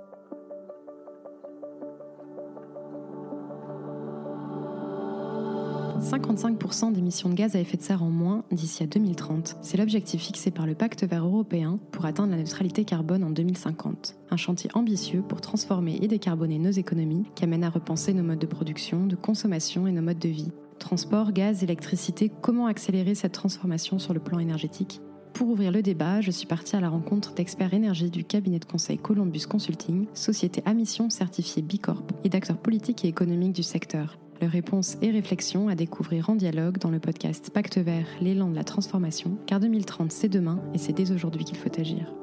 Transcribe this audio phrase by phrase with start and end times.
[6.02, 9.57] 55% d'émissions de gaz à effet de serre en moins d'ici à 2030.
[9.62, 14.15] C'est l'objectif fixé par le Pacte vert européen pour atteindre la neutralité carbone en 2050.
[14.29, 18.39] Un chantier ambitieux pour transformer et décarboner nos économies qui amène à repenser nos modes
[18.39, 20.52] de production, de consommation et nos modes de vie.
[20.80, 25.02] Transport, gaz, électricité, comment accélérer cette transformation sur le plan énergétique?
[25.34, 28.66] Pour ouvrir le débat, je suis partie à la rencontre d'experts énergie du cabinet de
[28.66, 33.63] conseil Columbus Consulting, société à mission certifiée B Corp, et d'acteurs politiques et économiques du
[33.63, 34.17] secteur.
[34.41, 38.55] Leurs réponses et réflexions à découvrir en dialogue dans le podcast Pacte vert, l'élan de
[38.55, 42.20] la transformation, car 2030 c'est demain et c'est dès aujourd'hui qu'il faut agir.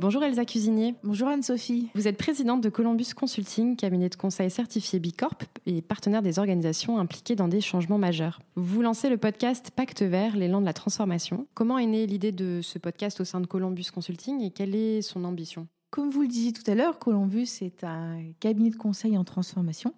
[0.00, 0.94] Bonjour Elsa Cuisinier.
[1.02, 1.88] Bonjour Anne-Sophie.
[1.96, 6.38] Vous êtes présidente de Columbus Consulting, cabinet de conseil certifié B Corp et partenaire des
[6.38, 8.40] organisations impliquées dans des changements majeurs.
[8.54, 11.48] Vous lancez le podcast Pacte vert, l'élan de la transformation.
[11.54, 15.02] Comment est née l'idée de ce podcast au sein de Columbus Consulting et quelle est
[15.02, 15.66] son ambition?
[15.90, 19.92] Comme vous le disiez tout à l'heure, Columbus est un cabinet de conseil en transformation,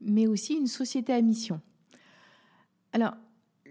[0.00, 1.60] mais aussi une société à mission.
[2.92, 3.12] Alors,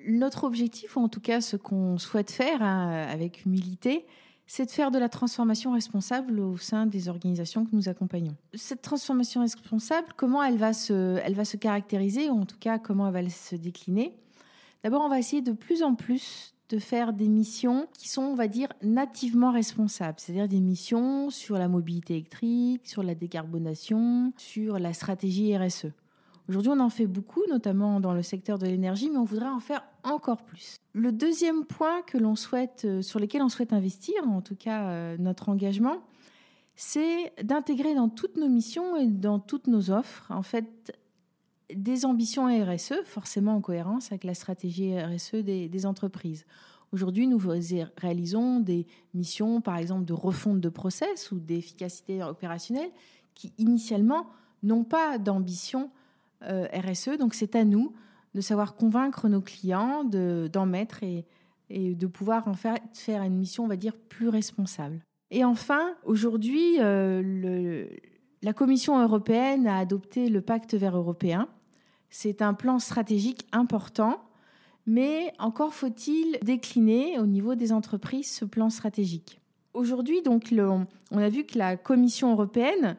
[0.08, 4.06] notre objectif, ou en tout cas ce qu'on souhaite faire hein, avec humilité,
[4.52, 8.36] c'est de faire de la transformation responsable au sein des organisations que nous accompagnons.
[8.56, 12.80] Cette transformation responsable, comment elle va se, elle va se caractériser, ou en tout cas
[12.80, 14.12] comment elle va se décliner?
[14.84, 18.34] D'abord, on va essayer de plus en plus de faire des missions qui sont, on
[18.34, 24.80] va dire, nativement responsables, c'est-à-dire des missions sur la mobilité électrique, sur la décarbonation, sur
[24.80, 25.92] la stratégie RSE.
[26.50, 29.60] Aujourd'hui, on en fait beaucoup, notamment dans le secteur de l'énergie, mais on voudrait en
[29.60, 30.78] faire encore plus.
[30.94, 34.90] Le deuxième point que l'on souhaite, euh, sur lequel on souhaite investir, en tout cas
[34.90, 35.98] euh, notre engagement,
[36.76, 40.98] c'est d'intégrer dans toutes nos missions et dans toutes nos offres, en fait,
[41.72, 46.46] des ambitions RSE, forcément en cohérence avec la stratégie RSE des, des entreprises.
[46.92, 47.40] Aujourd'hui, nous
[47.98, 52.90] réalisons des missions, par exemple, de refonte de process ou d'efficacité opérationnelle,
[53.36, 54.26] qui initialement
[54.64, 55.92] n'ont pas d'ambition
[56.44, 57.18] euh, RSE.
[57.18, 57.94] Donc c'est à nous
[58.36, 61.26] de savoir convaincre nos clients d'en mettre et,
[61.70, 65.02] de pouvoir en faire, faire une mission, on va dire, plus responsable.
[65.32, 67.86] Et enfin, aujourd'hui, euh,
[68.42, 71.48] la Commission européenne a adopté le pacte vert européen.
[72.10, 74.20] C'est un plan stratégique important,
[74.88, 79.40] mais encore faut-il décliner au niveau des entreprises ce plan stratégique.
[79.74, 80.54] Aujourd'hui, donc,
[81.12, 82.98] on a vu que la Commission européenne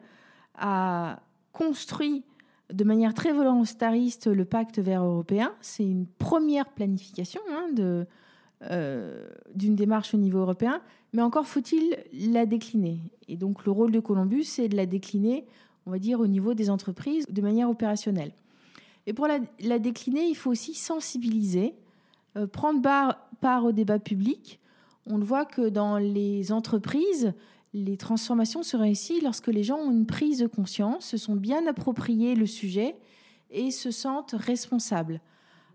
[0.55, 1.19] a
[1.51, 2.23] construit
[2.71, 5.53] de manière très volontariste le pacte vert européen.
[5.61, 7.69] C'est une première planification hein,
[8.69, 10.81] euh, d'une démarche au niveau européen,
[11.13, 12.99] mais encore faut-il la décliner.
[13.27, 15.45] Et donc le rôle de Columbus, c'est de la décliner,
[15.85, 18.31] on va dire, au niveau des entreprises de manière opérationnelle.
[19.07, 21.73] Et pour la, décliner, il faut aussi sensibiliser,
[22.37, 24.59] euh, prendre part au débat public.
[25.07, 27.33] On le voit que dans les entreprises,
[27.73, 31.65] les transformations se réussissent lorsque les gens ont une prise de conscience, se sont bien
[31.67, 32.95] appropriés le sujet
[33.49, 35.21] et se sentent responsables.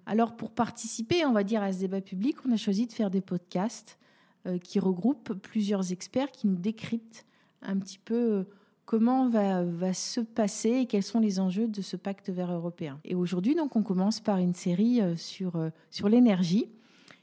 [0.05, 3.11] Alors pour participer, on va dire, à ce débat public, on a choisi de faire
[3.11, 3.99] des podcasts
[4.47, 7.27] euh, qui regroupent plusieurs experts qui nous décryptent
[7.62, 8.45] un petit peu euh,
[8.85, 13.01] comment va, va se passer et quels sont les enjeux de ce pacte vert européen.
[13.05, 15.59] Et aujourd'hui, donc, on commence par une série euh, sur,
[15.91, 16.69] sur l'énergie.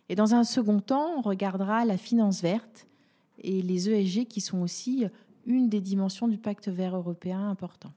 [0.09, 2.87] Et dans un second temps, on regardera la finance verte
[3.39, 5.05] et les ESG qui sont aussi
[5.45, 7.91] une des dimensions du pacte vert européen important.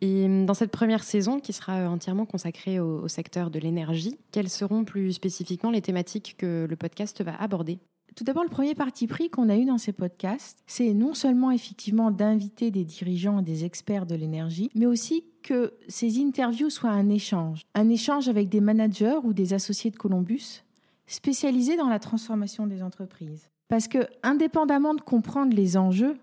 [0.00, 4.84] Et dans cette première saison qui sera entièrement consacrée au, secteur de l'énergie, quelles seront
[4.84, 7.78] plus spécifiquement les thématiques que le podcast va aborder?
[8.14, 11.50] Tout d'abord, le premier parti pris qu'on a eu dans ces podcasts, c'est non seulement
[11.50, 16.90] effectivement d'inviter des dirigeants et des experts de l'énergie, mais aussi que ces interviews soient
[16.90, 17.62] un échange.
[17.74, 20.64] Un échange avec des managers ou des associés de Columbus
[21.06, 23.50] spécialisés dans la transformation des entreprises.
[23.68, 26.16] Parce que, indépendamment de comprendre les enjeux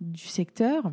[0.00, 0.92] du secteur,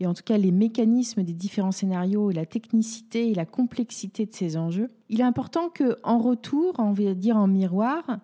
[0.00, 4.26] et en tout cas les mécanismes des différents scénarios, et la technicité et la complexité
[4.26, 8.20] de ces enjeux, il est important que, en retour, on va dire en miroir,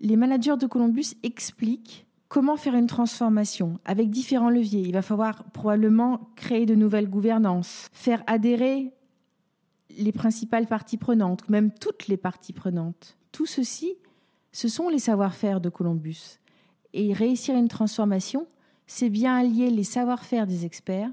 [0.00, 4.82] les managers de Columbus expliquent comment faire une transformation avec différents leviers.
[4.82, 8.92] Il va falloir probablement créer de nouvelles gouvernances, faire adhérer
[9.96, 13.16] les principales parties prenantes, même toutes les parties prenantes.
[13.30, 13.94] Tout ceci
[14.54, 16.38] ce sont les savoir-faire de Columbus.
[16.92, 18.46] Et réussir une transformation,
[18.86, 21.10] c'est bien allier les savoir-faire des experts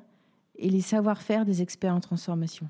[0.58, 2.70] et les savoir-faire des experts en transformation.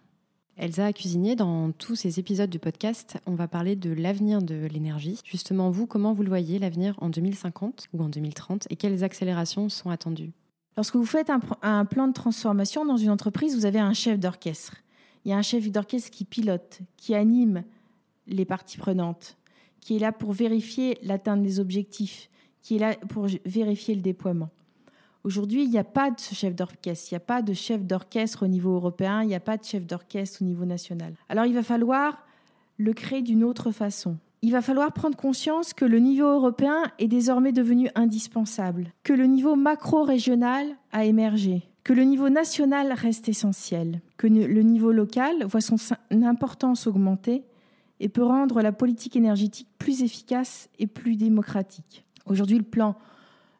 [0.56, 5.20] Elsa Cuisinier, dans tous ces épisodes du podcast, on va parler de l'avenir de l'énergie.
[5.26, 9.68] Justement, vous, comment vous le voyez, l'avenir en 2050 ou en 2030 et quelles accélérations
[9.68, 10.32] sont attendues?
[10.78, 14.20] Lorsque vous faites un, un, plan de transformation dans une entreprise, vous avez un chef
[14.20, 14.78] d'orchestre.
[15.26, 17.66] Il y a un chef d'orchestre qui pilote, qui anime
[18.26, 19.36] les parties prenantes,
[19.81, 22.30] qui est là pour vérifier l'atteinte des objectifs,
[22.62, 24.50] qui est là pour vérifier le déploiement.
[25.24, 28.44] Aujourd'hui, il n'y a pas de chef d'orchestre, il n'y a pas de chef d'orchestre
[28.44, 31.13] au niveau européen, il n'y a pas de chef d'orchestre au niveau national.
[31.30, 32.25] Alors il va falloir
[32.78, 34.18] le créer d'une autre façon.
[34.42, 39.25] Il va falloir prendre conscience que le niveau européen est désormais devenu indispensable, que le
[39.25, 45.62] niveau macro-régional a émergé, que le niveau national reste essentiel, que le niveau local voit
[45.62, 45.75] son
[46.24, 47.44] importance augmenter
[48.01, 52.03] et peut rendre la politique énergétique plus efficace et plus démocratique.
[52.25, 52.95] Aujourd'hui, le plan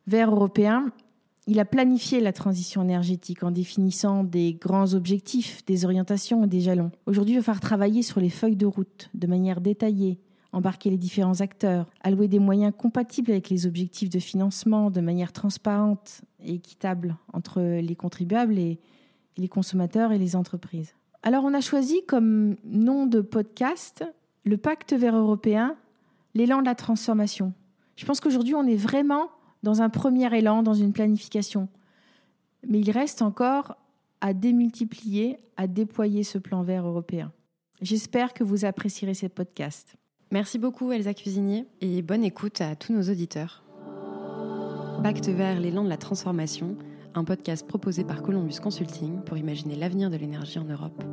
[0.08, 0.92] vert européen,
[1.46, 6.60] il a planifié la transition énergétique en définissant des grands objectifs, des orientations et des
[6.60, 6.92] jalons.
[7.06, 10.20] Aujourd'hui, il va falloir travailler sur les feuilles de route de manière détaillée,
[10.54, 15.34] embarquer les différents acteurs, allouer des moyens compatibles avec les objectifs de financement de manière
[15.34, 18.80] transparente et équitable entre les contribuables et
[19.38, 20.96] les consommateurs et les entreprises.
[21.22, 24.04] Alors on a choisi comme nom de podcast
[24.44, 25.76] le pacte vert européen,
[26.34, 27.54] l'élan de la transformation.
[27.96, 29.30] Je pense qu'aujourd'hui on est vraiment
[29.64, 31.70] dans un premier élan, dans une planification.
[32.68, 33.76] Mais il reste encore
[34.22, 37.32] à démultiplier, à déployer ce plan vert européen.
[37.82, 39.96] J'espère que vous apprécierez ces podcasts.
[40.32, 43.64] Merci beaucoup Elsa Cuisinier et bonne écoute à tous nos auditeurs.
[45.04, 46.78] Pacte vert, l'élan de la transformation,
[47.16, 51.04] un podcast proposé par Columbus Consulting pour imaginer l'avenir de l'énergie en Europe.